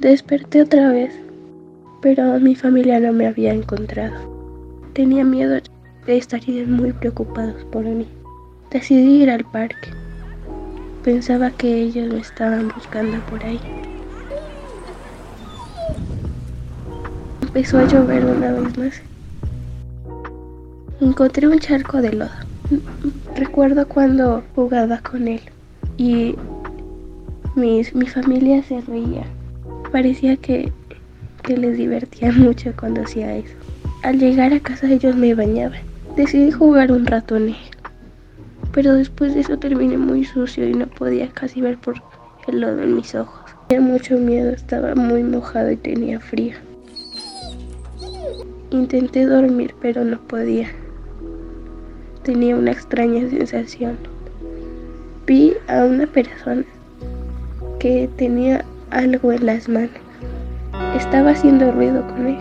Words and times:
Desperté 0.00 0.62
otra 0.62 0.92
vez, 0.92 1.12
pero 2.00 2.38
mi 2.38 2.54
familia 2.54 3.00
no 3.00 3.12
me 3.12 3.26
había 3.26 3.52
encontrado. 3.52 4.14
Tenía 4.92 5.24
miedo 5.24 5.58
de 6.06 6.16
estar 6.16 6.40
muy 6.68 6.92
preocupados 6.92 7.64
por 7.72 7.84
mí. 7.84 8.06
Decidí 8.70 9.24
ir 9.24 9.30
al 9.30 9.44
parque. 9.44 9.90
Pensaba 11.02 11.50
que 11.50 11.82
ellos 11.82 12.12
me 12.12 12.20
estaban 12.20 12.68
buscando 12.68 13.18
por 13.26 13.42
ahí. 13.42 13.58
Empezó 17.42 17.78
a 17.78 17.86
llover 17.88 18.24
una 18.24 18.52
vez 18.52 18.78
más. 18.78 19.02
Encontré 21.00 21.48
un 21.48 21.58
charco 21.58 22.00
de 22.00 22.12
lodo. 22.12 22.30
Recuerdo 23.34 23.88
cuando 23.88 24.44
jugaba 24.54 24.98
con 24.98 25.26
él 25.26 25.40
y 25.96 26.36
mi 27.56 27.82
familia 27.84 28.62
se 28.62 28.80
reía. 28.82 29.26
Parecía 29.92 30.36
que, 30.36 30.72
que 31.42 31.56
les 31.56 31.76
divertía 31.76 32.32
mucho 32.36 32.72
cuando 32.78 33.02
hacía 33.02 33.36
eso. 33.36 33.54
Al 34.02 34.18
llegar 34.18 34.52
a 34.52 34.60
casa 34.60 34.90
ellos 34.90 35.16
me 35.16 35.34
bañaban. 35.34 35.80
Decidí 36.16 36.50
jugar 36.50 36.92
un 36.92 37.06
él. 37.08 37.56
Pero 38.72 38.94
después 38.94 39.34
de 39.34 39.40
eso 39.40 39.58
terminé 39.58 39.96
muy 39.96 40.24
sucio 40.24 40.68
y 40.68 40.74
no 40.74 40.86
podía 40.86 41.28
casi 41.28 41.60
ver 41.60 41.78
por 41.78 42.02
el 42.46 42.60
lodo 42.60 42.82
en 42.82 42.96
mis 42.96 43.14
ojos. 43.14 43.40
Tenía 43.68 43.86
mucho 43.86 44.16
miedo, 44.18 44.50
estaba 44.50 44.94
muy 44.94 45.22
mojado 45.22 45.70
y 45.70 45.76
tenía 45.76 46.20
frío. 46.20 46.54
Intenté 48.70 49.24
dormir, 49.24 49.74
pero 49.80 50.04
no 50.04 50.18
podía 50.20 50.68
tenía 52.28 52.56
una 52.56 52.72
extraña 52.72 53.26
sensación. 53.30 53.96
Vi 55.26 55.54
a 55.66 55.86
una 55.86 56.06
persona 56.06 56.62
que 57.80 58.06
tenía 58.18 58.66
algo 58.90 59.32
en 59.32 59.46
las 59.46 59.68
manos. 59.68 59.90
Estaba 60.94 61.30
haciendo 61.30 61.72
ruido 61.72 62.06
con 62.08 62.26
él. 62.26 62.38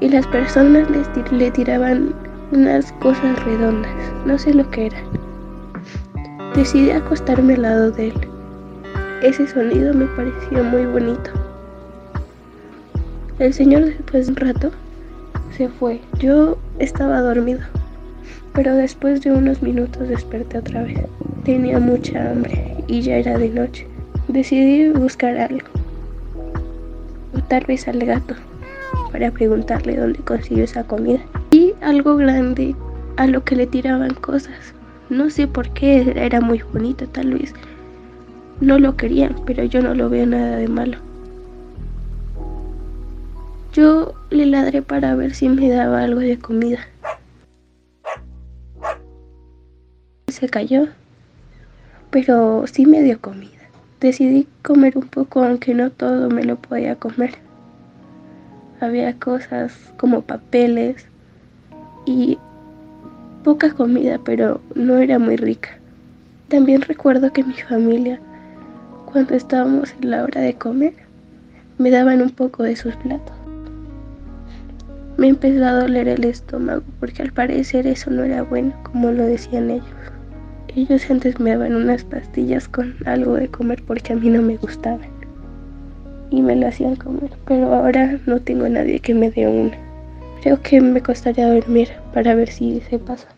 Y 0.00 0.08
las 0.08 0.26
personas 0.28 0.88
le, 1.30 1.50
tiraban 1.50 2.14
unas 2.50 2.92
cosas 2.94 3.44
redondas. 3.44 3.92
No 4.26 4.38
sé 4.38 4.52
lo 4.52 4.68
que 4.70 4.86
eran. 4.86 5.04
Decidí 6.54 6.90
acostarme 6.90 7.54
al 7.54 7.62
lado 7.62 7.90
de 7.92 8.08
él. 8.08 8.14
Ese 9.22 9.46
sonido 9.46 9.94
me 9.94 10.06
pareció 10.06 10.64
muy 10.64 10.86
bonito. 10.86 11.30
El 13.38 13.54
señor 13.54 13.84
después 13.84 14.26
de 14.26 14.32
un 14.32 14.36
rato 14.36 14.70
se 15.56 15.68
fue. 15.68 16.00
Yo 16.18 16.58
estaba 16.78 17.20
dormido 17.20 17.60
pero 18.54 18.74
después 18.74 19.22
de 19.22 19.32
unos 19.32 19.62
minutos 19.62 20.08
desperté 20.08 20.58
otra 20.58 20.82
vez. 20.82 20.98
Tenía 21.44 21.78
mucha 21.78 22.30
hambre 22.30 22.76
y 22.86 23.00
ya 23.00 23.16
era 23.16 23.38
de 23.38 23.48
noche. 23.48 23.86
Decidí 24.32 24.88
buscar 24.88 25.36
algo, 25.36 25.68
o 27.36 27.40
tal 27.48 27.66
vez 27.66 27.86
al 27.86 27.98
gato, 27.98 28.34
para 29.12 29.30
preguntarle 29.30 29.96
dónde 29.96 30.20
consiguió 30.20 30.64
esa 30.64 30.84
comida. 30.84 31.20
Y 31.50 31.74
algo 31.82 32.16
grande 32.16 32.74
a 33.18 33.26
lo 33.26 33.44
que 33.44 33.56
le 33.56 33.66
tiraban 33.66 34.14
cosas. 34.14 34.72
No 35.10 35.28
sé 35.28 35.46
por 35.46 35.68
qué, 35.74 36.14
era 36.16 36.40
muy 36.40 36.62
bonito 36.72 37.06
tal 37.08 37.34
vez. 37.34 37.52
No 38.62 38.78
lo 38.78 38.96
querían, 38.96 39.36
pero 39.44 39.64
yo 39.64 39.82
no 39.82 39.94
lo 39.94 40.08
veo 40.08 40.24
nada 40.24 40.56
de 40.56 40.68
malo. 40.68 40.96
Yo 43.74 44.14
le 44.30 44.46
ladré 44.46 44.80
para 44.80 45.14
ver 45.14 45.34
si 45.34 45.50
me 45.50 45.68
daba 45.68 46.04
algo 46.04 46.20
de 46.20 46.38
comida. 46.38 46.78
se 50.28 50.48
cayó, 50.48 50.88
pero 52.10 52.64
sí 52.66 52.86
me 52.86 53.02
dio 53.02 53.20
comida. 53.20 53.61
Decidí 54.02 54.48
comer 54.62 54.98
un 54.98 55.06
poco, 55.06 55.44
aunque 55.44 55.74
no 55.74 55.90
todo 55.90 56.28
me 56.28 56.42
lo 56.42 56.56
podía 56.56 56.96
comer. 56.96 57.34
Había 58.80 59.16
cosas 59.16 59.92
como 59.96 60.22
papeles 60.22 61.06
y 62.04 62.36
poca 63.44 63.72
comida, 63.72 64.18
pero 64.24 64.60
no 64.74 64.96
era 64.96 65.20
muy 65.20 65.36
rica. 65.36 65.78
También 66.48 66.82
recuerdo 66.82 67.32
que 67.32 67.44
mi 67.44 67.54
familia, 67.54 68.18
cuando 69.04 69.36
estábamos 69.36 69.94
en 70.00 70.10
la 70.10 70.24
hora 70.24 70.40
de 70.40 70.54
comer, 70.54 70.94
me 71.78 71.92
daban 71.92 72.22
un 72.22 72.30
poco 72.30 72.64
de 72.64 72.74
sus 72.74 72.96
platos. 72.96 73.36
Me 75.16 75.28
empezó 75.28 75.64
a 75.64 75.74
doler 75.74 76.08
el 76.08 76.24
estómago 76.24 76.82
porque 76.98 77.22
al 77.22 77.32
parecer 77.32 77.86
eso 77.86 78.10
no 78.10 78.24
era 78.24 78.42
bueno, 78.42 78.74
como 78.82 79.12
lo 79.12 79.24
decían 79.24 79.70
ellos. 79.70 79.86
Ellos 80.74 81.10
antes 81.10 81.38
me 81.38 81.50
daban 81.50 81.74
unas 81.74 82.02
pastillas 82.02 82.66
con 82.66 82.94
algo 83.04 83.34
de 83.34 83.48
comer 83.48 83.82
porque 83.86 84.14
a 84.14 84.16
mí 84.16 84.30
no 84.30 84.40
me 84.40 84.56
gustaban. 84.56 85.08
Y 86.30 86.40
me 86.40 86.56
lo 86.56 86.66
hacían 86.66 86.96
comer. 86.96 87.30
Pero 87.46 87.74
ahora 87.74 88.18
no 88.24 88.40
tengo 88.40 88.66
nadie 88.68 88.98
que 89.00 89.12
me 89.12 89.30
dé 89.30 89.46
una. 89.48 89.76
Creo 90.40 90.62
que 90.62 90.80
me 90.80 91.02
costaría 91.02 91.52
dormir 91.52 91.90
para 92.14 92.34
ver 92.34 92.48
si 92.48 92.80
se 92.80 92.98
pasa. 92.98 93.28